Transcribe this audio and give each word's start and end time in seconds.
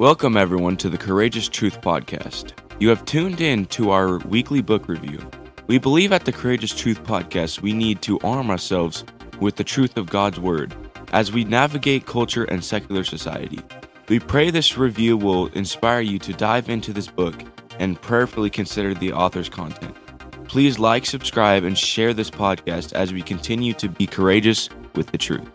Welcome, 0.00 0.36
everyone, 0.36 0.76
to 0.78 0.88
the 0.88 0.98
Courageous 0.98 1.48
Truth 1.48 1.80
Podcast. 1.80 2.50
You 2.80 2.88
have 2.88 3.04
tuned 3.04 3.40
in 3.40 3.66
to 3.66 3.92
our 3.92 4.18
weekly 4.18 4.60
book 4.60 4.88
review. 4.88 5.20
We 5.68 5.78
believe 5.78 6.10
at 6.10 6.24
the 6.24 6.32
Courageous 6.32 6.74
Truth 6.74 7.04
Podcast 7.04 7.62
we 7.62 7.72
need 7.72 8.02
to 8.02 8.18
arm 8.20 8.50
ourselves 8.50 9.04
with 9.38 9.54
the 9.54 9.62
truth 9.62 9.96
of 9.96 10.10
God's 10.10 10.40
Word 10.40 10.74
as 11.12 11.30
we 11.30 11.44
navigate 11.44 12.06
culture 12.06 12.42
and 12.42 12.64
secular 12.64 13.04
society. 13.04 13.60
We 14.08 14.18
pray 14.18 14.50
this 14.50 14.76
review 14.76 15.16
will 15.16 15.46
inspire 15.52 16.00
you 16.00 16.18
to 16.18 16.32
dive 16.32 16.68
into 16.68 16.92
this 16.92 17.06
book 17.06 17.40
and 17.78 18.02
prayerfully 18.02 18.50
consider 18.50 18.94
the 18.94 19.12
author's 19.12 19.48
content. 19.48 19.94
Please 20.48 20.76
like, 20.76 21.06
subscribe, 21.06 21.62
and 21.62 21.78
share 21.78 22.12
this 22.12 22.32
podcast 22.32 22.94
as 22.94 23.12
we 23.12 23.22
continue 23.22 23.74
to 23.74 23.88
be 23.88 24.08
courageous 24.08 24.68
with 24.96 25.12
the 25.12 25.18
truth. 25.18 25.48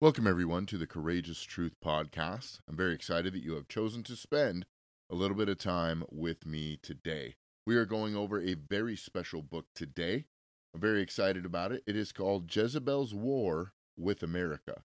Welcome, 0.00 0.28
everyone, 0.28 0.66
to 0.66 0.78
the 0.78 0.86
Courageous 0.86 1.42
Truth 1.42 1.74
Podcast. 1.84 2.60
I'm 2.68 2.76
very 2.76 2.94
excited 2.94 3.32
that 3.32 3.42
you 3.42 3.54
have 3.54 3.66
chosen 3.66 4.04
to 4.04 4.14
spend 4.14 4.64
a 5.10 5.16
little 5.16 5.36
bit 5.36 5.48
of 5.48 5.58
time 5.58 6.04
with 6.08 6.46
me 6.46 6.78
today. 6.80 7.34
We 7.66 7.74
are 7.74 7.84
going 7.84 8.14
over 8.14 8.40
a 8.40 8.54
very 8.54 8.94
special 8.94 9.42
book 9.42 9.66
today. 9.74 10.26
I'm 10.72 10.80
very 10.80 11.02
excited 11.02 11.44
about 11.44 11.72
it. 11.72 11.82
It 11.84 11.96
is 11.96 12.12
called 12.12 12.54
Jezebel's 12.54 13.12
War 13.12 13.72
with 13.96 14.22
America. 14.22 14.84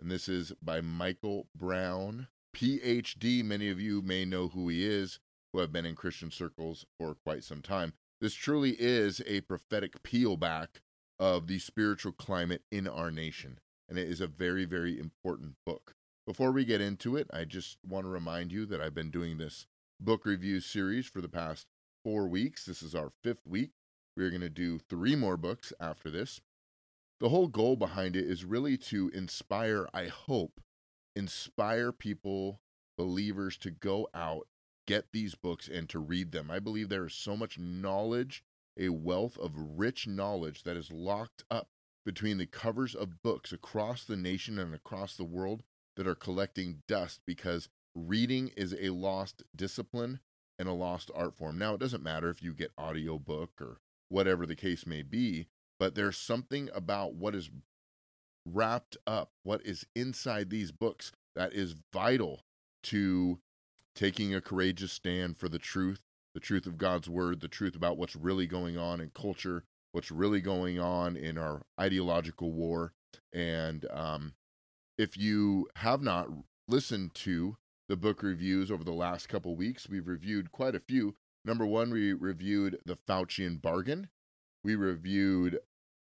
And 0.00 0.10
this 0.10 0.28
is 0.28 0.52
by 0.60 0.80
Michael 0.80 1.46
Brown, 1.54 2.26
PhD. 2.52 3.44
Many 3.44 3.70
of 3.70 3.80
you 3.80 4.02
may 4.02 4.24
know 4.24 4.48
who 4.48 4.68
he 4.68 4.84
is, 4.84 5.20
who 5.52 5.60
have 5.60 5.70
been 5.70 5.86
in 5.86 5.94
Christian 5.94 6.32
circles 6.32 6.84
for 6.98 7.14
quite 7.14 7.44
some 7.44 7.62
time. 7.62 7.92
This 8.20 8.34
truly 8.34 8.74
is 8.76 9.22
a 9.24 9.42
prophetic 9.42 10.02
peel 10.02 10.36
back 10.36 10.80
of 11.20 11.46
the 11.46 11.60
spiritual 11.60 12.10
climate 12.10 12.62
in 12.72 12.88
our 12.88 13.12
nation 13.12 13.60
and 13.88 13.98
it 13.98 14.08
is 14.08 14.20
a 14.20 14.26
very, 14.26 14.64
very 14.64 14.98
important 14.98 15.54
book. 15.66 15.94
Before 16.26 16.52
we 16.52 16.64
get 16.64 16.80
into 16.80 17.16
it, 17.16 17.28
I 17.32 17.44
just 17.44 17.78
want 17.86 18.04
to 18.04 18.10
remind 18.10 18.52
you 18.52 18.64
that 18.66 18.80
I've 18.80 18.94
been 18.94 19.10
doing 19.10 19.38
this 19.38 19.66
book 20.00 20.24
review 20.24 20.60
series 20.60 21.06
for 21.06 21.20
the 21.20 21.28
past 21.28 21.66
four 22.04 22.28
weeks. 22.28 22.64
This 22.64 22.82
is 22.82 22.94
our 22.94 23.10
fifth 23.22 23.46
week. 23.46 23.70
We're 24.16 24.30
going 24.30 24.42
to 24.42 24.48
do 24.48 24.78
three 24.78 25.16
more 25.16 25.36
books 25.36 25.72
after 25.80 26.10
this. 26.10 26.40
The 27.20 27.28
whole 27.28 27.48
goal 27.48 27.76
behind 27.76 28.16
it 28.16 28.24
is 28.24 28.44
really 28.44 28.76
to 28.78 29.10
inspire, 29.14 29.88
I 29.94 30.06
hope, 30.06 30.60
inspire 31.14 31.92
people, 31.92 32.60
believers 32.98 33.56
to 33.58 33.70
go 33.70 34.08
out, 34.14 34.48
get 34.86 35.06
these 35.12 35.34
books, 35.34 35.68
and 35.68 35.88
to 35.88 35.98
read 35.98 36.32
them. 36.32 36.50
I 36.50 36.58
believe 36.58 36.88
there 36.88 37.06
is 37.06 37.14
so 37.14 37.36
much 37.36 37.58
knowledge, 37.58 38.42
a 38.76 38.88
wealth 38.90 39.38
of 39.38 39.52
rich 39.56 40.06
knowledge 40.06 40.64
that 40.64 40.76
is 40.76 40.90
locked 40.90 41.44
up 41.50 41.68
between 42.04 42.38
the 42.38 42.46
covers 42.46 42.94
of 42.94 43.22
books 43.22 43.52
across 43.52 44.04
the 44.04 44.16
nation 44.16 44.58
and 44.58 44.74
across 44.74 45.16
the 45.16 45.24
world 45.24 45.62
that 45.96 46.06
are 46.06 46.14
collecting 46.14 46.82
dust 46.88 47.20
because 47.26 47.68
reading 47.94 48.50
is 48.56 48.74
a 48.80 48.90
lost 48.90 49.42
discipline 49.54 50.20
and 50.58 50.68
a 50.68 50.72
lost 50.72 51.10
art 51.14 51.36
form. 51.36 51.58
Now, 51.58 51.74
it 51.74 51.80
doesn't 51.80 52.02
matter 52.02 52.30
if 52.30 52.42
you 52.42 52.54
get 52.54 52.72
audiobook 52.78 53.60
or 53.60 53.78
whatever 54.08 54.46
the 54.46 54.56
case 54.56 54.86
may 54.86 55.02
be, 55.02 55.46
but 55.78 55.94
there's 55.94 56.16
something 56.16 56.70
about 56.74 57.14
what 57.14 57.34
is 57.34 57.50
wrapped 58.46 58.96
up, 59.06 59.30
what 59.42 59.64
is 59.64 59.86
inside 59.94 60.50
these 60.50 60.72
books 60.72 61.12
that 61.34 61.52
is 61.52 61.76
vital 61.92 62.44
to 62.84 63.38
taking 63.94 64.34
a 64.34 64.40
courageous 64.40 64.92
stand 64.92 65.36
for 65.36 65.48
the 65.48 65.58
truth, 65.58 66.00
the 66.34 66.40
truth 66.40 66.66
of 66.66 66.78
God's 66.78 67.08
word, 67.08 67.40
the 67.40 67.48
truth 67.48 67.76
about 67.76 67.96
what's 67.96 68.16
really 68.16 68.46
going 68.46 68.76
on 68.76 69.00
in 69.00 69.10
culture, 69.14 69.64
what's 69.92 70.10
really 70.10 70.40
going 70.40 70.80
on 70.80 71.16
in 71.16 71.38
our 71.38 71.62
ideological 71.78 72.52
war. 72.52 72.92
And 73.32 73.86
um, 73.90 74.34
if 74.98 75.16
you 75.16 75.68
have 75.76 76.02
not 76.02 76.28
listened 76.66 77.14
to 77.14 77.56
the 77.88 77.96
book 77.96 78.22
reviews 78.22 78.70
over 78.70 78.84
the 78.84 78.92
last 78.92 79.28
couple 79.28 79.54
weeks, 79.54 79.88
we've 79.88 80.08
reviewed 80.08 80.50
quite 80.50 80.74
a 80.74 80.80
few. 80.80 81.14
Number 81.44 81.66
one, 81.66 81.90
we 81.90 82.12
reviewed 82.12 82.78
The 82.86 82.96
Faucian 82.96 83.60
Bargain. 83.60 84.08
We 84.64 84.76
reviewed 84.76 85.58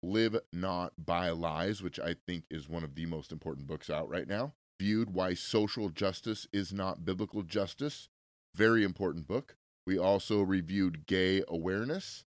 Live 0.02 0.38
Not 0.52 0.92
by 0.98 1.30
Lies, 1.30 1.82
which 1.82 1.98
I 1.98 2.14
think 2.26 2.44
is 2.50 2.68
one 2.68 2.84
of 2.84 2.94
the 2.94 3.06
most 3.06 3.32
important 3.32 3.66
books 3.66 3.90
out 3.90 4.08
right 4.08 4.28
now. 4.28 4.54
Viewed 4.80 5.12
Why 5.12 5.34
Social 5.34 5.88
Justice 5.88 6.46
is 6.52 6.72
Not 6.72 7.04
Biblical 7.04 7.42
Justice. 7.42 8.08
Very 8.54 8.84
important 8.84 9.26
book. 9.26 9.56
We 9.86 9.98
also 9.98 10.40
reviewed 10.40 11.06
Gay 11.06 11.42
Awareness 11.48 12.24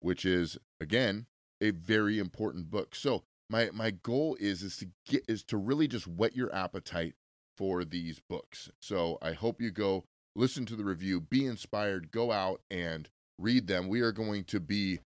which 0.00 0.24
is 0.24 0.58
again 0.80 1.26
a 1.60 1.70
very 1.70 2.18
important 2.18 2.70
book. 2.70 2.94
So 2.94 3.24
my 3.50 3.70
my 3.72 3.90
goal 3.90 4.36
is 4.40 4.62
is 4.62 4.76
to 4.78 4.88
get 5.06 5.24
is 5.28 5.42
to 5.44 5.56
really 5.56 5.88
just 5.88 6.06
whet 6.06 6.36
your 6.36 6.54
appetite 6.54 7.14
for 7.56 7.84
these 7.84 8.20
books. 8.28 8.70
So 8.80 9.18
I 9.20 9.32
hope 9.32 9.60
you 9.60 9.70
go 9.70 10.04
listen 10.36 10.66
to 10.66 10.76
the 10.76 10.84
review, 10.84 11.20
be 11.20 11.44
inspired, 11.44 12.12
go 12.12 12.30
out 12.30 12.60
and 12.70 13.08
read 13.38 13.66
them. 13.66 13.88
We 13.88 14.00
are 14.00 14.12
going 14.12 14.44
to 14.44 14.60
be 14.60 15.00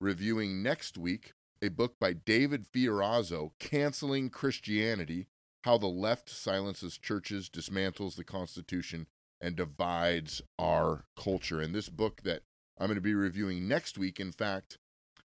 reviewing 0.00 0.62
next 0.62 0.96
week 0.96 1.32
a 1.60 1.68
book 1.68 1.96
by 1.98 2.12
David 2.12 2.64
Fiorazo, 2.72 3.50
Canceling 3.58 4.30
Christianity: 4.30 5.26
How 5.64 5.78
the 5.78 5.88
Left 5.88 6.28
Silences 6.30 6.98
Churches, 6.98 7.50
Dismantles 7.50 8.14
the 8.14 8.24
Constitution, 8.24 9.06
and 9.40 9.56
Divides 9.56 10.42
Our 10.58 11.06
Culture. 11.16 11.60
And 11.60 11.74
this 11.74 11.88
book 11.88 12.22
that 12.22 12.42
I'm 12.78 12.86
going 12.86 12.96
to 12.96 13.00
be 13.00 13.14
reviewing 13.14 13.66
next 13.66 13.98
week, 13.98 14.20
in 14.20 14.32
fact, 14.32 14.78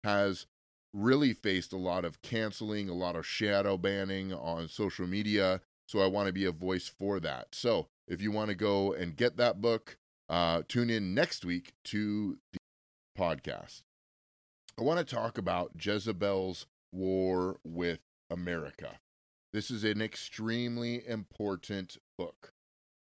has 0.04 0.46
really 0.92 1.32
faced 1.32 1.72
a 1.72 1.78
lot 1.78 2.04
of 2.04 2.22
canceling, 2.22 2.88
a 2.88 2.94
lot 2.94 3.16
of 3.16 3.26
shadow 3.26 3.76
banning 3.76 4.32
on 4.32 4.68
social 4.68 5.06
media. 5.06 5.60
So 5.86 6.00
I 6.00 6.06
want 6.06 6.26
to 6.26 6.32
be 6.32 6.44
a 6.44 6.52
voice 6.52 6.88
for 6.88 7.20
that. 7.20 7.48
So 7.52 7.88
if 8.06 8.20
you 8.22 8.30
want 8.30 8.48
to 8.50 8.54
go 8.54 8.92
and 8.92 9.16
get 9.16 9.36
that 9.36 9.60
book, 9.60 9.96
uh, 10.28 10.62
tune 10.68 10.90
in 10.90 11.14
next 11.14 11.44
week 11.44 11.72
to 11.86 12.38
the 12.52 12.58
podcast. 13.18 13.82
I 14.78 14.82
want 14.82 14.98
to 14.98 15.14
talk 15.14 15.36
about 15.36 15.72
Jezebel's 15.80 16.66
war 16.92 17.58
with 17.64 18.00
America. 18.30 19.00
This 19.52 19.70
is 19.70 19.82
an 19.82 20.00
extremely 20.00 21.06
important 21.06 21.96
book. 22.16 22.52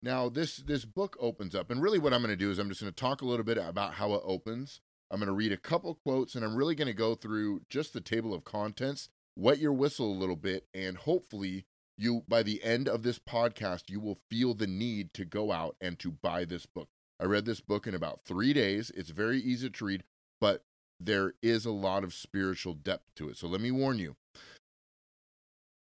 Now, 0.03 0.29
this 0.29 0.57
this 0.57 0.85
book 0.85 1.17
opens 1.21 1.55
up, 1.55 1.71
and 1.71 1.81
really 1.81 1.99
what 1.99 2.13
I'm 2.13 2.23
going 2.23 2.31
to 2.31 2.37
do 2.37 2.51
is 2.51 2.59
I'm 2.59 2.69
just 2.69 2.81
going 2.81 2.93
to 2.93 3.01
talk 3.01 3.23
a 3.23 3.27
little 3.27 3.45
bit 3.45 3.59
about 3.59 3.95
how 3.95 4.15
it 4.15 4.23
opens. 4.25 4.81
I'm 5.11 5.19
going 5.19 5.29
to 5.29 5.35
read 5.35 5.53
a 5.53 5.57
couple 5.57 5.95
quotes, 5.95 6.35
and 6.35 6.45
I'm 6.45 6.57
really 6.57 6.75
going 6.75 6.89
to 6.89 6.95
go 6.95 7.15
through 7.15 7.63
just 7.69 7.93
the 7.93 8.01
table 8.01 8.35
of 8.35 8.45
contents, 8.45 9.11
wet 9.37 9.59
your 9.59 9.73
whistle 9.73 10.11
a 10.11 10.19
little 10.19 10.37
bit, 10.37 10.67
and 10.75 10.97
hopefully 10.97 11.67
you 11.99 12.25
by 12.27 12.43
the 12.43 12.63
end 12.65 12.89
of 12.89 13.03
this 13.03 13.19
podcast 13.19 13.91
you 13.91 14.01
will 14.01 14.19
feel 14.31 14.55
the 14.55 14.67
need 14.67 15.13
to 15.15 15.25
go 15.25 15.53
out 15.53 15.77
and 15.81 15.99
to 15.99 16.11
buy 16.11 16.45
this 16.45 16.67
book. 16.67 16.89
I 17.21 17.27
read 17.27 17.45
this 17.45 17.61
book 17.61 17.87
in 17.87 17.95
about 17.95 18.23
three 18.25 18.53
days. 18.53 18.91
It's 18.97 19.11
very 19.11 19.39
easy 19.39 19.71
to 19.71 19.85
read, 19.85 20.03
but 20.41 20.65
there 20.99 21.35
is 21.43 21.65
a 21.65 21.71
lot 21.71 22.03
of 22.03 22.15
spiritual 22.15 22.75
depth 22.75 23.15
to 23.17 23.29
it. 23.29 23.37
So 23.37 23.47
let 23.47 23.61
me 23.61 23.71
warn 23.71 23.99
you 23.99 24.17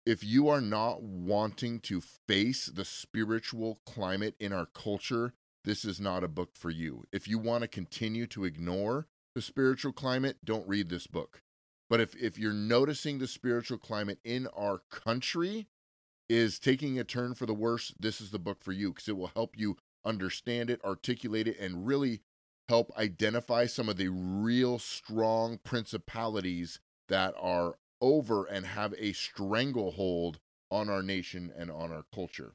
if 0.06 0.24
you 0.24 0.48
are 0.50 0.62
not 0.62 1.02
wanting 1.02 1.80
to 1.82 2.02
face 2.02 2.68
the 2.68 2.86
spiritual 2.86 3.80
climate 3.86 4.36
in 4.40 4.54
our 4.54 4.68
culture, 4.68 5.34
this 5.64 5.84
is 5.84 6.00
not 6.00 6.24
a 6.24 6.28
book 6.28 6.52
for 6.54 6.70
you. 6.70 7.06
If 7.12 7.28
you 7.28 7.40
want 7.40 7.64
to 7.64 7.68
continue 7.68 8.28
to 8.28 8.46
ignore 8.46 9.08
the 9.34 9.42
spiritual 9.42 9.94
climate, 9.94 10.38
don't 10.46 10.68
read 10.68 10.90
this 10.90 11.08
book. 11.08 11.42
But 11.90 12.00
if, 12.02 12.16
if 12.16 12.38
you're 12.38 12.54
noticing 12.54 13.18
the 13.18 13.28
spiritual 13.28 13.78
climate 13.78 14.20
in 14.24 14.48
our 14.56 14.82
country 14.92 15.68
is 16.30 16.60
taking 16.60 17.00
a 17.00 17.04
turn 17.04 17.34
for 17.34 17.46
the 17.46 17.54
worse, 17.54 17.94
this 18.00 18.22
is 18.22 18.32
the 18.32 18.40
book 18.40 18.62
for 18.62 18.72
you 18.72 18.90
because 18.90 19.08
it 19.08 19.18
will 19.18 19.32
help 19.36 19.58
you 19.58 19.78
understand 20.04 20.70
it, 20.70 20.84
articulate 20.84 21.48
it, 21.48 21.60
and 21.60 21.88
really 21.88 22.22
help 22.70 22.92
identify 22.98 23.66
some 23.66 23.90
of 23.90 23.98
the 23.98 24.10
real 24.10 24.80
strong 24.80 25.60
principalities 25.64 26.80
that 27.08 27.34
are 27.40 27.76
over 28.02 28.46
and 28.46 28.66
have 28.66 28.94
a 28.98 29.14
stranglehold 29.14 30.40
on 30.72 30.90
our 30.90 31.04
nation 31.04 31.52
and 31.58 31.72
on 31.72 31.92
our 31.92 32.06
culture. 32.14 32.54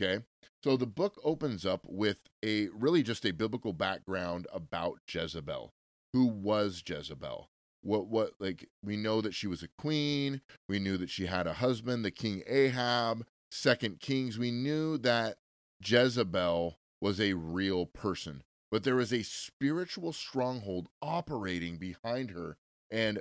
Okay. 0.00 0.24
So 0.62 0.76
the 0.76 0.86
book 0.86 1.18
opens 1.24 1.64
up 1.64 1.82
with 1.84 2.28
a 2.44 2.68
really 2.68 3.02
just 3.02 3.24
a 3.24 3.32
biblical 3.32 3.72
background 3.72 4.46
about 4.52 4.98
Jezebel. 5.08 5.72
Who 6.12 6.26
was 6.26 6.82
Jezebel? 6.86 7.48
What 7.82 8.08
what 8.08 8.32
like 8.40 8.68
we 8.84 8.96
know 8.96 9.20
that 9.20 9.34
she 9.34 9.46
was 9.46 9.62
a 9.62 9.68
queen. 9.78 10.40
We 10.68 10.78
knew 10.78 10.96
that 10.96 11.10
she 11.10 11.26
had 11.26 11.46
a 11.46 11.54
husband, 11.54 12.04
the 12.04 12.10
king 12.10 12.42
Ahab, 12.46 13.24
second 13.50 14.00
Kings. 14.00 14.38
We 14.38 14.50
knew 14.50 14.98
that 14.98 15.36
Jezebel 15.84 16.78
was 17.00 17.20
a 17.20 17.34
real 17.34 17.86
person, 17.86 18.42
but 18.72 18.82
there 18.82 18.96
was 18.96 19.12
a 19.12 19.22
spiritual 19.22 20.12
stronghold 20.12 20.88
operating 21.00 21.76
behind 21.76 22.30
her 22.30 22.56
and 22.90 23.20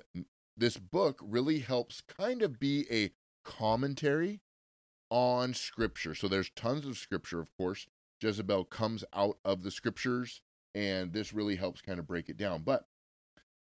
this 0.58 0.78
book 0.78 1.20
really 1.22 1.60
helps 1.60 2.02
kind 2.02 2.42
of 2.42 2.60
be 2.60 2.86
a 2.92 3.12
commentary 3.44 4.42
on 5.10 5.54
scripture. 5.54 6.16
So 6.16 6.28
there's 6.28 6.50
tons 6.56 6.86
of 6.86 6.98
scripture, 6.98 7.40
of 7.40 7.50
course. 7.58 7.88
Jezebel 8.22 8.66
comes 8.66 9.04
out 9.14 9.38
of 9.44 9.64
the 9.64 9.72
scriptures, 9.72 10.42
and 10.74 11.14
this 11.14 11.34
really 11.34 11.56
helps 11.58 11.82
kind 11.82 12.00
of 12.00 12.08
break 12.08 12.30
it 12.30 12.38
down. 12.38 12.64
But 12.64 12.86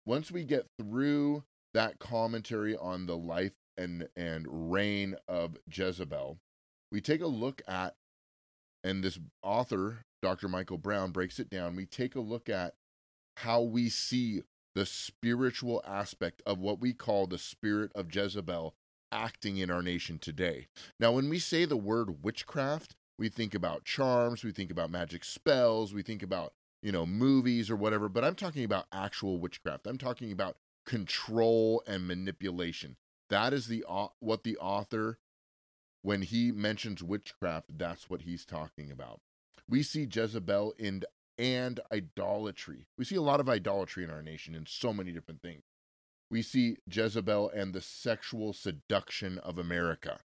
once 0.06 0.30
we 0.30 0.44
get 0.44 0.66
through 0.78 1.44
that 1.74 1.98
commentary 1.98 2.76
on 2.76 3.06
the 3.06 3.16
life 3.16 3.52
and 3.76 4.08
and 4.16 4.46
reign 4.72 5.16
of 5.26 5.56
Jezebel, 5.72 6.38
we 6.90 7.00
take 7.00 7.22
a 7.22 7.26
look 7.26 7.62
at 7.66 7.94
and 8.84 9.02
this 9.02 9.18
author, 9.42 10.04
Dr. 10.22 10.48
Michael 10.48 10.78
Brown 10.78 11.12
breaks 11.12 11.38
it 11.38 11.48
down. 11.48 11.76
We 11.76 11.86
take 11.86 12.16
a 12.16 12.20
look 12.20 12.48
at 12.48 12.74
how 13.36 13.62
we 13.62 13.88
see 13.88 14.42
the 14.74 14.86
spiritual 14.86 15.82
aspect 15.86 16.42
of 16.46 16.58
what 16.58 16.80
we 16.80 16.92
call 16.92 17.26
the 17.26 17.38
spirit 17.38 17.92
of 17.94 18.14
Jezebel 18.14 18.74
acting 19.10 19.58
in 19.58 19.70
our 19.70 19.82
nation 19.82 20.18
today. 20.18 20.68
Now, 20.98 21.12
when 21.12 21.28
we 21.28 21.38
say 21.38 21.64
the 21.64 21.76
word 21.76 22.22
witchcraft, 22.22 22.96
we 23.18 23.28
think 23.28 23.54
about 23.54 23.84
charms, 23.84 24.42
we 24.42 24.52
think 24.52 24.70
about 24.70 24.90
magic 24.90 25.24
spells, 25.24 25.92
we 25.92 26.02
think 26.02 26.22
about, 26.22 26.54
you 26.82 26.90
know, 26.90 27.04
movies 27.04 27.70
or 27.70 27.76
whatever, 27.76 28.08
but 28.08 28.24
I'm 28.24 28.34
talking 28.34 28.64
about 28.64 28.86
actual 28.90 29.38
witchcraft. 29.38 29.86
I'm 29.86 29.98
talking 29.98 30.32
about 30.32 30.56
control 30.86 31.82
and 31.86 32.08
manipulation. 32.08 32.96
That 33.28 33.52
is 33.52 33.66
the 33.66 33.84
what 34.18 34.44
the 34.44 34.56
author 34.56 35.18
when 36.02 36.22
he 36.22 36.50
mentions 36.50 37.02
witchcraft, 37.02 37.78
that's 37.78 38.10
what 38.10 38.22
he's 38.22 38.44
talking 38.44 38.90
about. 38.90 39.20
We 39.68 39.82
see 39.82 40.08
Jezebel 40.10 40.74
in 40.78 41.04
and 41.42 41.80
idolatry. 41.92 42.86
We 42.96 43.04
see 43.04 43.16
a 43.16 43.20
lot 43.20 43.40
of 43.40 43.48
idolatry 43.48 44.04
in 44.04 44.10
our 44.10 44.22
nation 44.22 44.54
in 44.54 44.64
so 44.66 44.92
many 44.92 45.10
different 45.10 45.42
things. 45.42 45.64
We 46.30 46.40
see 46.40 46.76
Jezebel 46.88 47.50
and 47.50 47.74
the 47.74 47.80
sexual 47.80 48.52
seduction 48.52 49.38
of 49.38 49.58
America. 49.58 50.20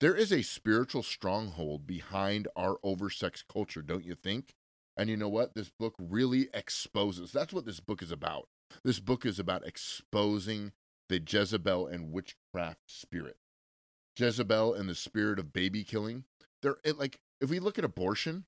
There 0.00 0.16
is 0.16 0.32
a 0.32 0.42
spiritual 0.42 1.04
stronghold 1.04 1.86
behind 1.86 2.48
our 2.56 2.78
oversex 2.82 3.44
culture, 3.50 3.80
don't 3.80 4.04
you 4.04 4.16
think? 4.16 4.54
And 4.96 5.08
you 5.08 5.16
know 5.16 5.28
what? 5.28 5.54
This 5.54 5.70
book 5.70 5.94
really 5.98 6.48
exposes. 6.52 7.30
That's 7.30 7.52
what 7.52 7.64
this 7.64 7.80
book 7.80 8.02
is 8.02 8.10
about. 8.10 8.48
This 8.84 8.98
book 8.98 9.24
is 9.24 9.38
about 9.38 9.64
exposing 9.64 10.72
the 11.08 11.22
Jezebel 11.24 11.86
and 11.86 12.10
witchcraft 12.10 12.80
spirit. 12.86 13.36
Jezebel 14.18 14.74
and 14.74 14.88
the 14.88 14.96
spirit 14.96 15.38
of 15.38 15.52
baby 15.52 15.84
killing. 15.84 16.24
They're 16.60 16.78
it, 16.82 16.98
like, 16.98 17.20
if 17.40 17.50
we 17.50 17.60
look 17.60 17.78
at 17.78 17.84
abortion, 17.84 18.46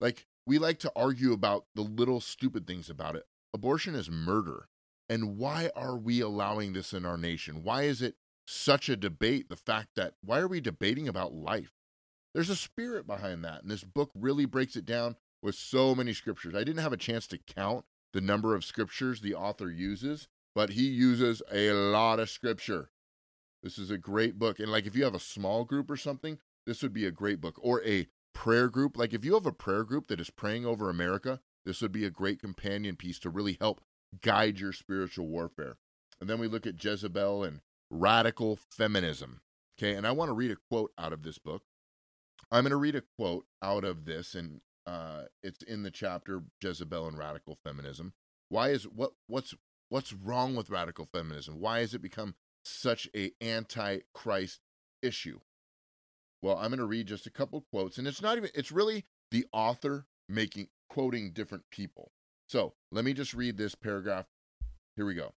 like, 0.00 0.26
we 0.48 0.58
like 0.58 0.78
to 0.80 0.92
argue 0.96 1.32
about 1.32 1.66
the 1.74 1.82
little 1.82 2.20
stupid 2.20 2.66
things 2.66 2.88
about 2.88 3.16
it. 3.16 3.26
Abortion 3.52 3.94
is 3.94 4.10
murder. 4.10 4.68
And 5.08 5.36
why 5.36 5.70
are 5.76 5.96
we 5.96 6.20
allowing 6.20 6.72
this 6.72 6.92
in 6.92 7.04
our 7.04 7.18
nation? 7.18 7.62
Why 7.62 7.82
is 7.82 8.00
it 8.00 8.16
such 8.46 8.88
a 8.88 8.96
debate? 8.96 9.50
The 9.50 9.56
fact 9.56 9.90
that 9.96 10.14
why 10.22 10.38
are 10.38 10.48
we 10.48 10.60
debating 10.60 11.06
about 11.06 11.34
life? 11.34 11.72
There's 12.34 12.50
a 12.50 12.56
spirit 12.56 13.06
behind 13.06 13.44
that. 13.44 13.62
And 13.62 13.70
this 13.70 13.84
book 13.84 14.10
really 14.14 14.46
breaks 14.46 14.74
it 14.74 14.86
down 14.86 15.16
with 15.42 15.54
so 15.54 15.94
many 15.94 16.14
scriptures. 16.14 16.54
I 16.54 16.64
didn't 16.64 16.82
have 16.82 16.92
a 16.92 16.98
chance 16.98 17.26
to 17.28 17.38
count 17.38 17.84
the 18.14 18.20
number 18.22 18.54
of 18.54 18.64
scriptures 18.64 19.20
the 19.20 19.34
author 19.34 19.70
uses, 19.70 20.28
but 20.54 20.70
he 20.70 20.88
uses 20.88 21.42
a 21.52 21.72
lot 21.72 22.20
of 22.20 22.30
scripture. 22.30 22.90
This 23.62 23.78
is 23.78 23.90
a 23.90 23.98
great 23.98 24.38
book. 24.38 24.58
And 24.58 24.72
like 24.72 24.86
if 24.86 24.96
you 24.96 25.04
have 25.04 25.14
a 25.14 25.20
small 25.20 25.64
group 25.64 25.90
or 25.90 25.96
something, 25.96 26.38
this 26.66 26.82
would 26.82 26.92
be 26.92 27.06
a 27.06 27.10
great 27.10 27.40
book. 27.40 27.58
Or 27.60 27.82
a 27.84 28.08
prayer 28.38 28.68
group. 28.68 28.96
Like 28.96 29.12
if 29.12 29.24
you 29.24 29.34
have 29.34 29.46
a 29.46 29.52
prayer 29.52 29.82
group 29.82 30.06
that 30.06 30.20
is 30.20 30.30
praying 30.30 30.64
over 30.64 30.88
America, 30.88 31.40
this 31.66 31.82
would 31.82 31.90
be 31.90 32.04
a 32.04 32.10
great 32.10 32.40
companion 32.40 32.94
piece 32.94 33.18
to 33.18 33.30
really 33.30 33.56
help 33.60 33.80
guide 34.22 34.60
your 34.60 34.72
spiritual 34.72 35.26
warfare. 35.26 35.76
And 36.20 36.30
then 36.30 36.38
we 36.38 36.46
look 36.46 36.64
at 36.64 36.82
Jezebel 36.82 37.42
and 37.42 37.62
radical 37.90 38.56
feminism. 38.70 39.40
Okay, 39.76 39.94
and 39.94 40.06
I 40.06 40.12
want 40.12 40.28
to 40.28 40.34
read 40.34 40.52
a 40.52 40.56
quote 40.70 40.92
out 40.96 41.12
of 41.12 41.24
this 41.24 41.38
book. 41.38 41.62
I'm 42.52 42.62
going 42.62 42.70
to 42.70 42.76
read 42.76 42.94
a 42.94 43.02
quote 43.18 43.46
out 43.60 43.84
of 43.84 44.04
this, 44.04 44.36
and 44.36 44.60
uh, 44.86 45.24
it's 45.42 45.62
in 45.62 45.82
the 45.82 45.90
chapter 45.90 46.42
Jezebel 46.62 47.08
and 47.08 47.18
radical 47.18 47.58
feminism. 47.64 48.12
Why 48.50 48.68
is 48.68 48.84
what 48.84 49.14
what's 49.26 49.52
what's 49.88 50.12
wrong 50.12 50.54
with 50.54 50.70
radical 50.70 51.08
feminism? 51.12 51.58
Why 51.58 51.80
has 51.80 51.92
it 51.92 52.02
become 52.02 52.36
such 52.64 53.08
a 53.16 53.32
anti-Christ 53.40 54.60
issue? 55.02 55.40
Well, 56.42 56.56
I'm 56.56 56.70
going 56.70 56.78
to 56.78 56.84
read 56.84 57.08
just 57.08 57.26
a 57.26 57.30
couple 57.30 57.64
quotes, 57.72 57.98
and 57.98 58.06
it's 58.06 58.22
not 58.22 58.36
even, 58.36 58.50
it's 58.54 58.72
really 58.72 59.04
the 59.30 59.46
author 59.52 60.06
making, 60.28 60.68
quoting 60.88 61.32
different 61.32 61.64
people. 61.70 62.12
So 62.48 62.74
let 62.92 63.04
me 63.04 63.12
just 63.12 63.34
read 63.34 63.56
this 63.56 63.74
paragraph. 63.74 64.26
Here 64.96 65.04
we 65.04 65.14
go. 65.14 65.34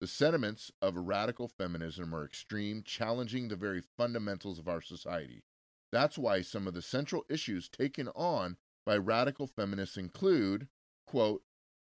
The 0.00 0.06
sentiments 0.08 0.72
of 0.82 0.96
radical 0.96 1.46
feminism 1.46 2.12
are 2.12 2.24
extreme, 2.24 2.82
challenging 2.84 3.48
the 3.48 3.56
very 3.56 3.82
fundamentals 3.96 4.58
of 4.58 4.66
our 4.66 4.80
society. 4.80 5.44
That's 5.92 6.18
why 6.18 6.42
some 6.42 6.66
of 6.66 6.74
the 6.74 6.82
central 6.82 7.24
issues 7.30 7.68
taken 7.68 8.08
on 8.08 8.56
by 8.84 8.96
radical 8.96 9.46
feminists 9.46 9.96
include, 9.96 10.66
quote, 11.06 11.42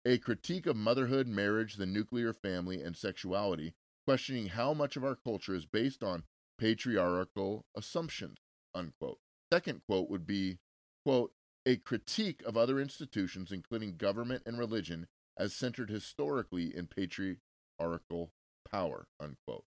a 0.06 0.18
critique 0.18 0.66
of 0.66 0.78
motherhood, 0.78 1.28
marriage, 1.28 1.76
the 1.76 1.86
nuclear 1.86 2.32
family, 2.32 2.82
and 2.82 2.96
sexuality, 2.96 3.74
questioning 4.06 4.48
how 4.48 4.74
much 4.74 4.96
of 4.96 5.04
our 5.04 5.16
culture 5.16 5.56
is 5.56 5.66
based 5.66 6.04
on 6.04 6.24
patriarchal 6.58 7.66
assumptions, 7.76 8.38
unquote. 8.76 9.20
Second 9.52 9.82
quote 9.88 10.10
would 10.10 10.28
be, 10.28 10.60
quote, 11.06 11.32
a 11.66 11.78
critique 11.78 12.44
of 12.46 12.58
other 12.58 12.80
institutions, 12.80 13.52
including 13.52 13.98
government 13.98 14.44
and 14.46 14.60
religion, 14.60 15.08
as 15.38 15.54
centered 15.54 15.90
historically 15.90 16.76
in 16.76 16.88
patriarchal 16.88 18.32
power, 18.70 19.08
unquote. 19.20 19.66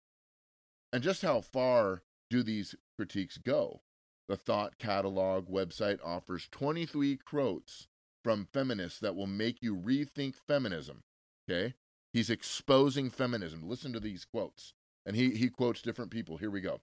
And 0.92 1.02
just 1.02 1.22
how 1.22 1.40
far 1.40 2.02
do 2.30 2.42
these 2.42 2.74
critiques 2.96 3.38
go? 3.38 3.80
The 4.28 4.36
Thought 4.36 4.78
Catalog 4.78 5.48
website 5.48 5.98
offers 6.04 6.48
23 6.50 7.16
quotes 7.18 7.88
from 8.24 8.48
feminists 8.52 8.98
that 9.00 9.14
will 9.14 9.26
make 9.26 9.62
you 9.62 9.76
rethink 9.76 10.34
feminism. 10.34 11.04
Okay? 11.48 11.74
He's 12.12 12.30
exposing 12.30 13.10
feminism. 13.10 13.62
Listen 13.62 13.92
to 13.92 14.00
these 14.00 14.24
quotes. 14.24 14.72
And 15.04 15.14
he, 15.14 15.30
he 15.30 15.48
quotes 15.48 15.82
different 15.82 16.10
people. 16.10 16.38
Here 16.38 16.50
we 16.50 16.60
go. 16.60 16.80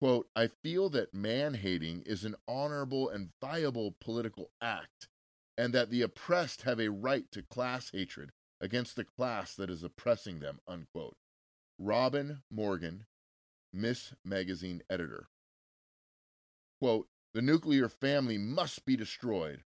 Quote, 0.00 0.28
I 0.36 0.46
feel 0.46 0.88
that 0.90 1.12
man 1.12 1.54
hating 1.54 2.02
is 2.06 2.24
an 2.24 2.36
honorable 2.46 3.08
and 3.08 3.30
viable 3.40 3.96
political 4.00 4.50
act, 4.62 5.08
and 5.56 5.72
that 5.74 5.90
the 5.90 6.02
oppressed 6.02 6.62
have 6.62 6.78
a 6.78 6.90
right 6.90 7.24
to 7.32 7.42
class 7.42 7.90
hatred 7.92 8.30
against 8.60 8.94
the 8.94 9.04
class 9.04 9.54
that 9.56 9.70
is 9.70 9.82
oppressing 9.82 10.38
them. 10.38 10.60
Unquote. 10.68 11.16
Robin 11.78 12.42
Morgan, 12.50 13.06
Miss 13.72 14.14
Magazine 14.24 14.82
editor. 14.88 15.28
Quote, 16.80 17.08
the 17.34 17.42
nuclear 17.42 17.88
family 17.88 18.38
must 18.38 18.84
be 18.86 18.96
destroyed. 18.96 19.64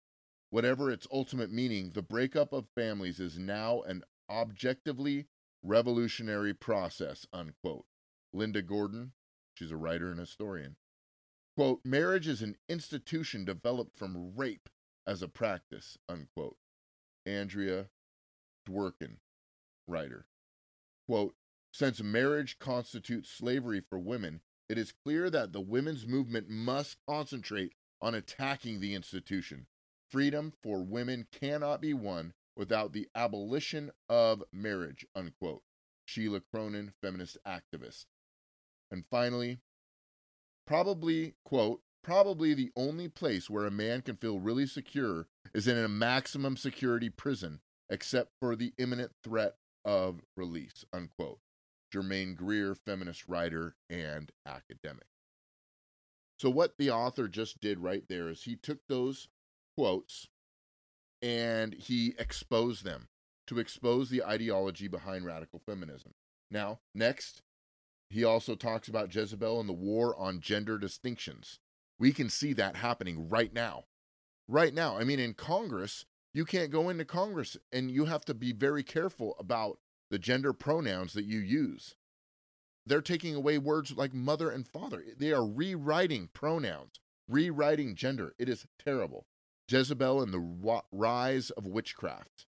Whatever 0.51 0.91
its 0.91 1.07
ultimate 1.13 1.53
meaning, 1.53 1.91
the 1.91 2.03
breakup 2.03 2.53
of 2.53 2.67
families 2.75 3.21
is 3.21 3.39
now 3.39 3.83
an 3.83 4.05
objectively 4.31 5.27
revolutionary 5.63 6.55
process. 6.55 7.27
Unquote. 7.33 7.85
Linda 8.33 8.63
Gordon, 8.63 9.13
She's 9.55 9.71
a 9.71 9.77
writer 9.77 10.11
and 10.11 10.19
historian. 10.19 10.77
Quote, 11.57 11.81
marriage 11.85 12.27
is 12.27 12.43
an 12.43 12.57
institution 12.69 13.45
developed 13.45 13.97
from 13.97 14.33
rape 14.37 14.69
as 15.07 15.23
a 15.23 15.29
practice, 15.29 15.97
unquote. 16.09 16.57
Andrea 17.25 17.91
Dworkin, 18.67 19.19
writer. 19.87 20.27
Quote, 21.07 21.35
since 21.73 22.03
marriage 22.03 22.59
constitutes 22.59 23.31
slavery 23.31 23.81
for 23.81 23.99
women, 23.99 24.41
it 24.69 24.79
is 24.79 24.93
clear 24.93 25.31
that 25.31 25.53
the 25.53 25.61
women's 25.61 26.07
movement 26.07 26.49
must 26.49 26.97
concentrate 27.07 27.75
on 28.01 28.15
attacking 28.15 28.81
the 28.81 28.95
institution. 28.95 29.67
Freedom 30.09 30.53
for 30.63 30.83
women 30.83 31.27
cannot 31.33 31.81
be 31.81 31.93
won 31.93 32.33
without 32.57 32.93
the 32.93 33.09
abolition 33.15 33.91
of 34.09 34.43
marriage, 34.53 35.05
unquote. 35.15 35.63
Sheila 36.05 36.41
Cronan, 36.41 36.93
feminist 37.01 37.39
activist. 37.47 38.07
And 38.91 39.05
finally, 39.11 39.61
probably, 40.67 41.35
quote, 41.45 41.81
probably 42.03 42.55
the 42.55 42.71
only 42.77 43.09
place 43.09 43.49
where 43.49 43.67
a 43.67 43.71
man 43.71 44.03
can 44.03 44.17
feel 44.17 44.39
really 44.39 44.67
secure 44.67 45.27
is 45.55 45.67
in 45.67 45.79
a 45.79 45.89
maximum 45.89 46.57
security 46.57 47.09
prison, 47.09 47.61
except 47.89 48.33
for 48.41 48.55
the 48.55 48.73
imminent 48.79 49.13
threat 49.23 49.55
of 49.85 50.21
release, 50.37 50.85
unquote. 50.93 51.39
Germaine 51.93 52.35
Greer, 52.35 52.75
feminist 52.75 53.29
writer 53.29 53.77
and 53.89 54.33
academic. 54.47 55.07
So, 56.39 56.51
what 56.51 56.75
the 56.77 56.91
author 56.91 57.29
just 57.29 57.61
did 57.61 57.79
right 57.79 58.03
there 58.09 58.29
is 58.29 58.43
he 58.43 58.57
took 58.57 58.81
those 58.89 59.29
quotes 59.77 60.27
and 61.23 61.75
he 61.75 62.15
exposed 62.19 62.85
them 62.85 63.09
to 63.47 63.59
expose 63.59 64.11
the 64.11 64.25
ideology 64.25 64.89
behind 64.89 65.25
radical 65.25 65.61
feminism. 65.65 66.13
Now, 66.51 66.81
next, 66.95 67.43
he 68.15 68.23
also 68.23 68.55
talks 68.55 68.87
about 68.87 69.13
Jezebel 69.13 69.59
and 69.59 69.69
the 69.69 69.73
war 69.73 70.17
on 70.17 70.41
gender 70.41 70.79
distinctions. 70.79 71.59
We 71.99 72.13
can 72.13 72.31
see 72.31 72.53
that 72.53 72.77
happening 72.77 73.29
right 73.29 73.53
now. 73.53 73.87
Right 74.47 74.73
now. 74.73 74.97
I 74.97 75.03
mean, 75.03 75.19
in 75.19 75.35
Congress, 75.35 76.05
you 76.33 76.45
can't 76.45 76.71
go 76.71 76.89
into 76.89 77.05
Congress 77.05 77.57
and 77.73 77.91
you 77.91 78.05
have 78.05 78.25
to 78.27 78.35
be 78.35 78.53
very 78.53 78.85
careful 78.85 79.35
about 79.41 79.79
the 80.11 80.19
gender 80.21 80.53
pronouns 80.53 81.13
that 81.15 81.25
you 81.25 81.41
use. 81.41 81.97
They're 82.87 83.01
taking 83.01 83.35
away 83.35 83.59
words 83.59 83.97
like 83.97 84.15
mother 84.15 84.49
and 84.49 84.65
father. 84.65 85.03
They 85.19 85.33
are 85.33 85.45
rewriting 85.45 86.29
pronouns, 86.33 87.01
rewriting 87.29 87.97
gender. 87.97 88.35
It 88.39 88.49
is 88.49 88.67
terrible. 88.79 89.27
Jezebel 89.69 90.23
and 90.23 90.33
the 90.33 90.83
rise 90.93 91.51
of 91.51 91.67
witchcraft. 91.67 92.47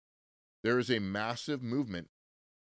There 0.64 0.80
is 0.80 0.90
a 0.90 0.98
massive 0.98 1.62
movement 1.62 2.08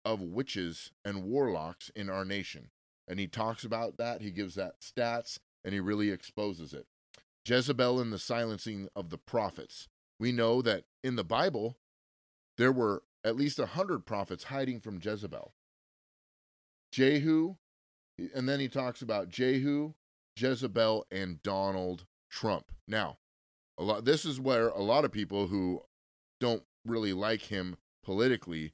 of 0.04 0.20
witches 0.20 0.92
and 1.06 1.26
warlocks 1.26 1.92
in 1.96 2.10
our 2.10 2.26
nation. 2.26 2.72
And 3.08 3.20
he 3.20 3.28
talks 3.28 3.64
about 3.64 3.98
that. 3.98 4.22
He 4.22 4.32
gives 4.32 4.56
that 4.56 4.82
stats 4.82 5.40
and 5.64 5.74
he 5.74 5.80
really 5.80 6.10
exposes 6.10 6.74
it. 6.74 6.86
Jezebel 7.46 8.00
and 8.00 8.12
the 8.12 8.20
silencing 8.20 8.90
of 8.96 9.10
the 9.10 9.18
prophets. 9.18 9.88
We 10.20 10.32
know 10.32 10.62
that 10.62 10.86
in 11.04 11.16
the 11.16 11.24
Bible, 11.24 11.78
there 12.58 12.72
were 12.72 13.04
at 13.24 13.36
least 13.36 13.60
a 13.60 13.68
hundred 13.68 14.06
prophets 14.06 14.46
hiding 14.46 14.80
from 14.80 15.00
Jezebel. 15.02 15.54
Jehu, 16.92 17.56
and 18.34 18.50
then 18.50 18.60
he 18.60 18.68
talks 18.68 19.02
about 19.02 19.30
Jehu, 19.30 19.94
Jezebel, 20.36 21.06
and 21.12 21.42
Donald 21.44 22.06
Trump. 22.30 22.72
Now, 22.88 23.18
a 23.78 23.84
lot 23.84 24.06
this 24.06 24.26
is 24.26 24.40
where 24.40 24.70
a 24.70 24.82
lot 24.82 25.06
of 25.06 25.12
people 25.12 25.48
who 25.48 25.84
don't 26.40 26.64
really 26.86 27.14
like 27.14 27.44
him 27.44 27.78
politically 28.04 28.74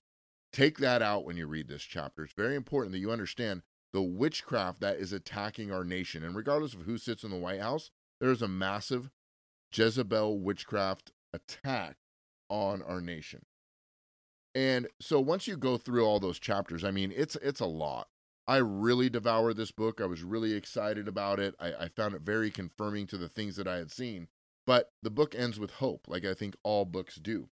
take 0.51 0.77
that 0.77 1.01
out 1.01 1.25
when 1.25 1.35
you 1.35 1.47
read 1.47 1.67
this 1.67 1.81
chapter. 1.83 2.23
It's 2.23 2.33
very 2.33 2.55
important 2.55 2.93
that 2.93 2.99
you 2.99 3.11
understand 3.11 3.63
the 3.93 4.01
witchcraft 4.01 4.81
that 4.81 4.97
is 4.97 5.13
attacking 5.13 5.71
our 5.71 5.83
nation. 5.83 6.23
And 6.23 6.35
regardless 6.35 6.73
of 6.73 6.81
who 6.81 6.97
sits 6.97 7.23
in 7.23 7.29
the 7.29 7.37
White 7.37 7.61
House, 7.61 7.91
there 8.19 8.31
is 8.31 8.41
a 8.41 8.47
massive 8.47 9.11
Jezebel 9.71 10.39
witchcraft 10.39 11.11
attack 11.33 11.97
on 12.49 12.81
our 12.81 12.99
nation. 12.99 13.45
And 14.55 14.87
so 14.99 15.19
once 15.19 15.47
you 15.47 15.57
go 15.57 15.77
through 15.77 16.05
all 16.05 16.19
those 16.19 16.39
chapters, 16.39 16.83
I 16.83 16.91
mean, 16.91 17.11
it's 17.15 17.35
it's 17.37 17.59
a 17.59 17.65
lot. 17.65 18.07
I 18.47 18.57
really 18.57 19.09
devoured 19.09 19.57
this 19.57 19.71
book. 19.71 20.01
I 20.01 20.05
was 20.05 20.21
really 20.21 20.53
excited 20.53 21.07
about 21.07 21.39
it. 21.39 21.55
I, 21.59 21.73
I 21.73 21.87
found 21.87 22.13
it 22.13 22.21
very 22.21 22.51
confirming 22.51 23.07
to 23.07 23.17
the 23.17 23.29
things 23.29 23.55
that 23.55 23.67
I 23.67 23.77
had 23.77 23.91
seen. 23.91 24.27
But 24.67 24.91
the 25.01 25.09
book 25.09 25.33
ends 25.35 25.59
with 25.59 25.71
hope, 25.71 26.07
like 26.07 26.25
I 26.25 26.33
think 26.33 26.55
all 26.63 26.85
books 26.85 27.15
do. 27.15 27.49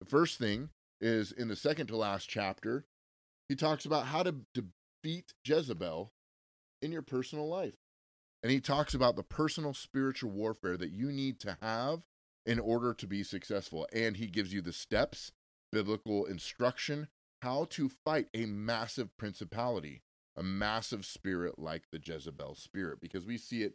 The 0.00 0.06
first 0.06 0.38
thing 0.38 0.70
is 1.00 1.32
in 1.32 1.48
the 1.48 1.56
second 1.56 1.88
to 1.88 1.96
last 1.96 2.28
chapter, 2.28 2.84
he 3.48 3.54
talks 3.54 3.84
about 3.84 4.06
how 4.06 4.22
to 4.22 4.36
defeat 5.08 5.32
Jezebel 5.44 6.12
in 6.82 6.92
your 6.92 7.02
personal 7.02 7.48
life. 7.48 7.76
And 8.42 8.52
he 8.52 8.60
talks 8.60 8.94
about 8.94 9.16
the 9.16 9.22
personal 9.22 9.74
spiritual 9.74 10.30
warfare 10.30 10.76
that 10.76 10.90
you 10.90 11.10
need 11.10 11.40
to 11.40 11.56
have 11.60 12.02
in 12.46 12.58
order 12.58 12.94
to 12.94 13.06
be 13.06 13.22
successful. 13.22 13.88
And 13.92 14.16
he 14.16 14.26
gives 14.26 14.52
you 14.52 14.60
the 14.60 14.72
steps, 14.72 15.32
biblical 15.72 16.24
instruction, 16.24 17.08
how 17.42 17.66
to 17.70 17.88
fight 17.88 18.28
a 18.34 18.46
massive 18.46 19.16
principality, 19.16 20.02
a 20.36 20.42
massive 20.42 21.04
spirit 21.04 21.58
like 21.58 21.84
the 21.90 22.00
Jezebel 22.02 22.54
spirit, 22.54 23.00
because 23.00 23.24
we 23.26 23.38
see 23.38 23.62
it 23.62 23.74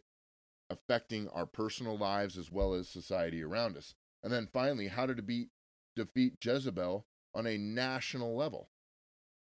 affecting 0.70 1.28
our 1.28 1.46
personal 1.46 1.98
lives 1.98 2.38
as 2.38 2.50
well 2.50 2.74
as 2.74 2.88
society 2.88 3.42
around 3.42 3.76
us. 3.76 3.94
And 4.22 4.32
then 4.32 4.48
finally, 4.50 4.88
how 4.88 5.06
to 5.06 5.14
beat, 5.20 5.48
defeat 5.94 6.34
Jezebel 6.42 7.04
on 7.34 7.46
a 7.46 7.58
national 7.58 8.34
level. 8.34 8.70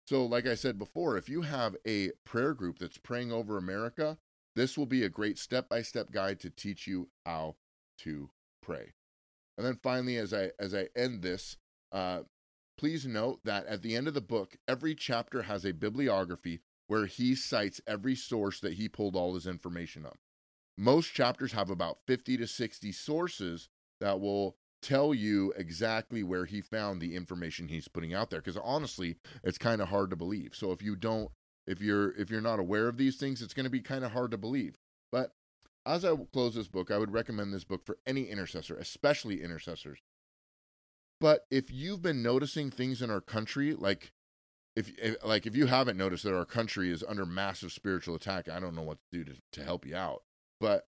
So, 0.08 0.26
like 0.26 0.48
I 0.48 0.56
said 0.56 0.80
before, 0.80 1.18
if 1.18 1.28
you 1.28 1.42
have 1.42 1.76
a 1.86 2.12
prayer 2.24 2.54
group 2.54 2.80
that's 2.80 2.98
praying 2.98 3.34
over 3.34 3.58
America, 3.58 4.18
this 4.56 4.78
will 4.78 4.86
be 4.86 5.04
a 5.04 5.10
great 5.10 5.38
step 5.38 5.68
by 5.68 5.82
step 5.82 6.12
guide 6.12 6.40
to 6.40 6.50
teach 6.50 6.88
you 6.88 7.10
how 7.26 7.58
to 8.00 8.30
pray. 8.62 8.94
And 9.58 9.68
then 9.68 9.78
finally, 9.84 10.16
as 10.16 10.34
I 10.34 10.52
as 10.60 10.74
I 10.74 10.88
end 10.96 11.24
this, 11.24 11.58
uh, 11.92 12.22
please 12.78 13.06
note 13.06 13.42
that 13.44 13.66
at 13.66 13.82
the 13.82 13.98
end 13.98 14.08
of 14.08 14.14
the 14.14 14.22
book, 14.22 14.56
every 14.66 14.96
chapter 14.96 15.42
has 15.42 15.66
a 15.66 15.74
bibliography 15.74 16.62
where 16.88 17.06
he 17.06 17.36
cites 17.36 17.82
every 17.86 18.16
source 18.16 18.62
that 18.62 18.74
he 18.74 18.88
pulled 18.88 19.16
all 19.16 19.34
his 19.34 19.46
information 19.46 20.06
on. 20.06 20.16
Most 20.78 21.14
chapters 21.14 21.52
have 21.52 21.70
about 21.70 21.98
50 22.08 22.38
to 22.38 22.48
60 22.48 22.94
sources 22.94 23.68
that 24.00 24.22
will 24.22 24.56
tell 24.82 25.14
you 25.14 25.54
exactly 25.58 26.24
where 26.24 26.46
he 26.46 26.62
found 26.62 27.02
the 27.02 27.16
information 27.16 27.68
he's 27.68 27.88
putting 27.88 28.14
out 28.14 28.30
there 28.30 28.40
because 28.40 28.58
honestly 28.58 29.16
it's 29.44 29.58
kind 29.58 29.82
of 29.82 29.90
hard 29.90 30.10
to 30.10 30.16
believe. 30.16 30.52
So 30.54 30.72
if 30.72 30.82
you 30.82 30.96
don't 30.96 31.32
if 31.66 31.82
you're 31.82 32.12
if 32.16 32.30
you're 32.30 32.42
not 32.42 32.60
aware 32.60 32.88
of 32.88 32.98
these 32.98 33.18
things 33.18 33.42
it's 33.42 33.54
going 33.54 33.66
to 33.66 33.70
be 33.70 33.82
kind 33.82 34.06
of 34.06 34.12
hard 34.12 34.32
to 34.32 34.38
believe. 34.38 34.78
But 35.12 35.32
as 35.86 36.04
i 36.04 36.16
close 36.34 36.56
this 36.56 36.68
book 36.68 36.92
i 36.92 36.98
would 36.98 37.12
recommend 37.12 37.54
this 37.54 37.64
book 37.64 37.86
for 37.86 37.98
any 38.06 38.26
intercessor 38.26 38.78
especially 38.78 39.42
intercessors. 39.44 40.00
But 41.20 41.46
if 41.50 41.72
you've 41.72 42.04
been 42.04 42.22
noticing 42.22 42.70
things 42.70 43.02
in 43.02 43.10
our 43.10 43.22
country 43.22 43.74
like 43.74 44.12
if, 44.76 44.92
if 45.00 45.16
like 45.24 45.48
if 45.48 45.56
you 45.56 45.66
haven't 45.66 45.98
noticed 45.98 46.24
that 46.24 46.38
our 46.38 46.46
country 46.46 46.92
is 46.92 47.04
under 47.08 47.26
massive 47.26 47.72
spiritual 47.72 48.16
attack 48.16 48.48
i 48.48 48.60
don't 48.60 48.76
know 48.76 48.84
what 48.84 49.00
to 49.12 49.24
do 49.24 49.32
to, 49.32 49.42
to 49.54 49.64
help 49.64 49.86
you 49.86 49.96
out. 49.96 50.22
But 50.60 50.88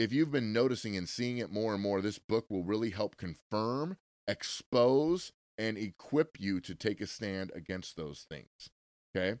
if 0.00 0.12
you've 0.12 0.32
been 0.32 0.52
noticing 0.52 0.96
and 0.96 1.06
seeing 1.06 1.36
it 1.36 1.52
more 1.52 1.74
and 1.74 1.82
more, 1.82 2.00
this 2.00 2.18
book 2.18 2.46
will 2.48 2.64
really 2.64 2.90
help 2.90 3.18
confirm, 3.18 3.98
expose, 4.26 5.32
and 5.58 5.76
equip 5.76 6.40
you 6.40 6.58
to 6.60 6.74
take 6.74 7.02
a 7.02 7.06
stand 7.06 7.52
against 7.54 7.96
those 7.96 8.24
things. 8.28 8.70
Okay. 9.14 9.38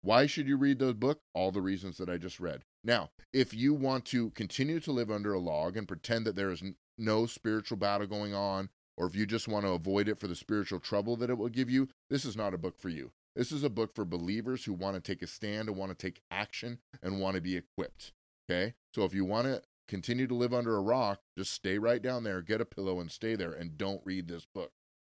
Why 0.00 0.24
should 0.24 0.48
you 0.48 0.56
read 0.56 0.78
the 0.78 0.94
book? 0.94 1.20
All 1.34 1.50
the 1.50 1.60
reasons 1.60 1.98
that 1.98 2.08
I 2.08 2.16
just 2.16 2.40
read. 2.40 2.62
Now, 2.82 3.10
if 3.34 3.52
you 3.52 3.74
want 3.74 4.06
to 4.06 4.30
continue 4.30 4.80
to 4.80 4.92
live 4.92 5.10
under 5.10 5.34
a 5.34 5.38
log 5.38 5.76
and 5.76 5.86
pretend 5.86 6.24
that 6.24 6.36
there 6.36 6.50
is 6.50 6.62
no 6.96 7.26
spiritual 7.26 7.76
battle 7.76 8.06
going 8.06 8.32
on, 8.32 8.70
or 8.96 9.06
if 9.06 9.14
you 9.14 9.26
just 9.26 9.46
want 9.46 9.66
to 9.66 9.72
avoid 9.72 10.08
it 10.08 10.18
for 10.18 10.26
the 10.26 10.34
spiritual 10.34 10.80
trouble 10.80 11.16
that 11.16 11.28
it 11.28 11.36
will 11.36 11.50
give 11.50 11.68
you, 11.68 11.88
this 12.08 12.24
is 12.24 12.36
not 12.36 12.54
a 12.54 12.58
book 12.58 12.78
for 12.78 12.88
you. 12.88 13.10
This 13.36 13.52
is 13.52 13.62
a 13.62 13.68
book 13.68 13.94
for 13.94 14.06
believers 14.06 14.64
who 14.64 14.72
want 14.72 14.94
to 14.94 15.02
take 15.02 15.20
a 15.20 15.26
stand 15.26 15.68
and 15.68 15.76
want 15.76 15.90
to 15.90 16.06
take 16.06 16.22
action 16.30 16.78
and 17.02 17.20
want 17.20 17.34
to 17.34 17.42
be 17.42 17.56
equipped. 17.56 18.12
Okay. 18.50 18.74
So 18.94 19.04
if 19.04 19.12
you 19.12 19.26
want 19.26 19.46
to 19.46 19.62
continue 19.88 20.26
to 20.26 20.34
live 20.34 20.54
under 20.54 20.76
a 20.76 20.82
rock, 20.82 21.20
just 21.36 21.52
stay 21.52 21.78
right 21.78 22.00
down 22.02 22.22
there, 22.22 22.42
get 22.42 22.60
a 22.60 22.64
pillow, 22.64 23.00
and 23.00 23.10
stay 23.10 23.34
there, 23.34 23.52
and 23.52 23.76
don't 23.76 24.02
read 24.04 24.28
this 24.28 24.46
book. 24.54 24.72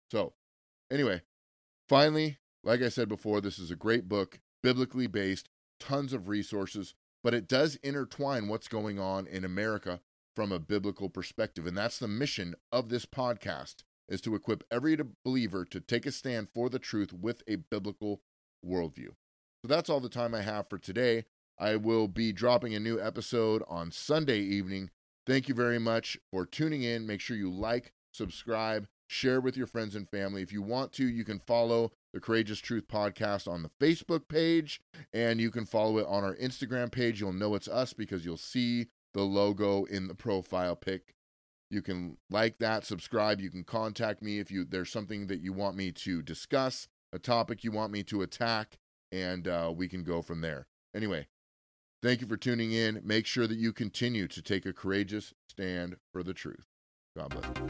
So, 0.09 0.33
anyway, 0.91 1.21
finally, 1.87 2.39
like 2.63 2.81
I 2.81 2.89
said 2.89 3.09
before, 3.09 3.41
this 3.41 3.59
is 3.59 3.69
a 3.69 3.75
great 3.75 4.07
book, 4.07 4.39
biblically 4.63 5.07
based, 5.07 5.49
tons 5.79 6.13
of 6.13 6.27
resources, 6.27 6.93
but 7.23 7.33
it 7.33 7.47
does 7.47 7.75
intertwine 7.77 8.47
what's 8.47 8.67
going 8.67 8.99
on 8.99 9.27
in 9.27 9.43
America 9.43 9.99
from 10.35 10.51
a 10.51 10.59
biblical 10.59 11.09
perspective. 11.09 11.67
And 11.67 11.77
that's 11.77 11.99
the 11.99 12.07
mission 12.07 12.55
of 12.71 12.89
this 12.89 13.05
podcast 13.05 13.83
is 14.07 14.21
to 14.21 14.35
equip 14.35 14.63
every 14.71 14.97
believer 15.23 15.65
to 15.65 15.79
take 15.79 16.05
a 16.05 16.11
stand 16.11 16.49
for 16.53 16.69
the 16.69 16.79
truth 16.79 17.13
with 17.13 17.43
a 17.47 17.55
biblical 17.55 18.21
worldview. 18.65 19.09
So 19.61 19.67
that's 19.67 19.89
all 19.89 19.99
the 19.99 20.09
time 20.09 20.33
I 20.33 20.41
have 20.41 20.69
for 20.69 20.77
today. 20.77 21.25
I 21.61 21.75
will 21.75 22.07
be 22.07 22.33
dropping 22.33 22.73
a 22.73 22.79
new 22.79 22.99
episode 22.99 23.61
on 23.67 23.91
Sunday 23.91 24.39
evening. 24.39 24.89
Thank 25.27 25.47
you 25.47 25.53
very 25.53 25.77
much 25.77 26.17
for 26.31 26.43
tuning 26.43 26.81
in. 26.81 27.05
Make 27.05 27.21
sure 27.21 27.37
you 27.37 27.51
like, 27.51 27.93
subscribe, 28.11 28.87
share 29.07 29.39
with 29.39 29.55
your 29.55 29.67
friends 29.67 29.95
and 29.95 30.09
family. 30.09 30.41
If 30.41 30.51
you 30.51 30.63
want 30.63 30.91
to, 30.93 31.07
you 31.07 31.23
can 31.23 31.37
follow 31.37 31.91
the 32.13 32.19
Courageous 32.19 32.57
Truth 32.57 32.87
podcast 32.87 33.47
on 33.47 33.61
the 33.61 33.69
Facebook 33.69 34.27
page 34.27 34.81
and 35.13 35.39
you 35.39 35.51
can 35.51 35.67
follow 35.67 35.99
it 35.99 36.07
on 36.07 36.23
our 36.23 36.35
Instagram 36.37 36.91
page. 36.91 37.21
You'll 37.21 37.31
know 37.31 37.53
it's 37.53 37.67
us 37.67 37.93
because 37.93 38.25
you'll 38.25 38.37
see 38.37 38.87
the 39.13 39.21
logo 39.21 39.83
in 39.83 40.07
the 40.07 40.15
profile 40.15 40.75
pic. 40.75 41.13
You 41.69 41.83
can 41.83 42.17
like 42.31 42.57
that, 42.57 42.85
subscribe, 42.85 43.39
you 43.39 43.51
can 43.51 43.65
contact 43.65 44.23
me 44.23 44.39
if 44.39 44.49
you 44.49 44.65
there's 44.65 44.91
something 44.91 45.27
that 45.27 45.41
you 45.41 45.53
want 45.53 45.77
me 45.77 45.91
to 45.91 46.23
discuss, 46.23 46.87
a 47.13 47.19
topic 47.19 47.63
you 47.63 47.71
want 47.71 47.93
me 47.93 48.01
to 48.05 48.23
attack, 48.23 48.79
and 49.11 49.47
uh, 49.47 49.71
we 49.73 49.87
can 49.87 50.03
go 50.03 50.23
from 50.23 50.41
there. 50.41 50.65
Anyway, 50.93 51.27
Thank 52.01 52.21
you 52.21 52.27
for 52.27 52.37
tuning 52.37 52.71
in. 52.71 52.99
Make 53.03 53.27
sure 53.27 53.45
that 53.45 53.59
you 53.59 53.71
continue 53.71 54.27
to 54.27 54.41
take 54.41 54.65
a 54.65 54.73
courageous 54.73 55.35
stand 55.47 55.97
for 56.11 56.23
the 56.23 56.33
truth. 56.33 56.65
God 57.15 57.29
bless 57.29 57.45
you. 57.45 57.69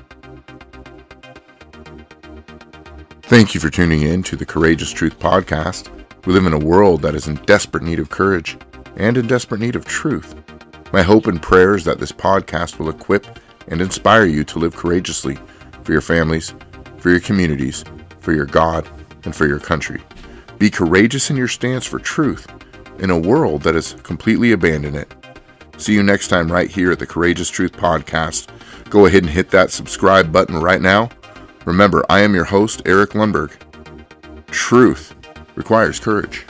Thank 3.23 3.53
you 3.53 3.59
for 3.59 3.69
tuning 3.69 4.03
in 4.03 4.23
to 4.23 4.37
the 4.37 4.45
Courageous 4.45 4.91
Truth 4.91 5.19
Podcast. 5.19 5.89
We 6.25 6.31
live 6.31 6.45
in 6.45 6.53
a 6.53 6.59
world 6.59 7.01
that 7.01 7.13
is 7.13 7.27
in 7.27 7.35
desperate 7.45 7.83
need 7.83 7.99
of 7.99 8.09
courage 8.09 8.57
and 8.95 9.17
in 9.17 9.27
desperate 9.27 9.59
need 9.59 9.75
of 9.75 9.83
truth. 9.83 10.33
My 10.93 11.01
hope 11.01 11.27
and 11.27 11.41
prayer 11.41 11.75
is 11.75 11.83
that 11.83 11.99
this 11.99 12.13
podcast 12.13 12.79
will 12.79 12.89
equip 12.89 13.27
and 13.67 13.81
inspire 13.81 14.25
you 14.25 14.45
to 14.45 14.59
live 14.59 14.77
courageously 14.77 15.37
for 15.83 15.91
your 15.91 16.01
families, 16.01 16.53
for 16.99 17.09
your 17.09 17.19
communities, 17.19 17.83
for 18.19 18.31
your 18.31 18.45
God, 18.45 18.87
and 19.25 19.35
for 19.35 19.45
your 19.45 19.59
country. 19.59 20.01
Be 20.57 20.69
courageous 20.69 21.29
in 21.29 21.35
your 21.35 21.47
stance 21.49 21.85
for 21.85 21.99
truth 21.99 22.47
in 23.01 23.09
a 23.09 23.19
world 23.19 23.63
that 23.63 23.75
has 23.75 23.93
completely 24.03 24.53
abandoned 24.53 24.95
it. 24.95 25.13
See 25.77 25.93
you 25.93 26.03
next 26.03 26.29
time, 26.29 26.51
right 26.51 26.69
here 26.69 26.91
at 26.91 26.99
the 26.99 27.07
Courageous 27.07 27.49
Truth 27.49 27.73
Podcast. 27.73 28.47
Go 28.89 29.07
ahead 29.07 29.23
and 29.23 29.31
hit 29.31 29.49
that 29.49 29.71
subscribe 29.71 30.31
button 30.31 30.57
right 30.57 30.81
now. 30.81 31.09
Remember, 31.65 32.05
I 32.09 32.21
am 32.21 32.33
your 32.35 32.45
host, 32.45 32.81
Eric 32.85 33.11
Lundberg. 33.11 33.51
Truth 34.47 35.15
requires 35.55 35.99
courage. 35.99 36.45